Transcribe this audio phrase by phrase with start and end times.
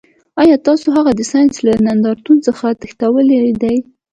[0.41, 3.75] ایا تاسو هغه د ساینس له نندارتون څخه تښتولی دی